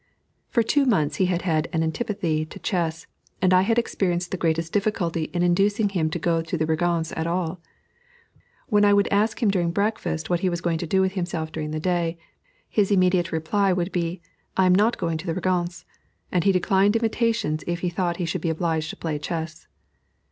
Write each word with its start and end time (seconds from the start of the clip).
For 0.49 0.63
two 0.63 0.85
months 0.87 1.17
he 1.17 1.27
had 1.27 1.43
had 1.43 1.69
an 1.71 1.83
antipathy 1.83 2.43
to 2.43 2.57
chess, 2.57 3.05
and 3.39 3.53
I 3.53 3.61
had 3.61 3.77
experienced 3.77 4.31
the 4.31 4.35
greatest 4.37 4.73
difficulty 4.73 5.25
in 5.25 5.43
inducing 5.43 5.89
him 5.89 6.09
to 6.09 6.17
go 6.17 6.41
to 6.41 6.57
the 6.57 6.65
Régence 6.65 7.13
at 7.15 7.27
all. 7.27 7.61
When 8.65 8.83
I 8.83 8.93
would 8.95 9.07
ask 9.11 9.43
him 9.43 9.51
at 9.55 9.73
breakfast 9.75 10.27
what 10.27 10.39
he 10.39 10.49
was 10.49 10.59
going 10.59 10.79
to 10.79 10.87
do 10.87 11.01
with 11.01 11.13
himself 11.13 11.51
during 11.51 11.69
the 11.69 11.79
day, 11.79 12.17
his 12.67 12.89
immediate 12.89 13.31
reply 13.31 13.71
would 13.73 13.91
be, 13.91 14.23
"I 14.57 14.65
am 14.65 14.73
not 14.73 14.97
going 14.97 15.19
to 15.19 15.27
the 15.27 15.35
Régence," 15.39 15.85
and 16.31 16.45
he 16.45 16.51
declined 16.51 16.95
invitations 16.95 17.63
if 17.67 17.81
he 17.81 17.89
thought 17.91 18.17
he 18.17 18.25
should 18.25 18.41
be 18.41 18.49
obliged 18.49 18.89
to 18.89 18.95
play 18.97 19.19
chess. 19.19 19.67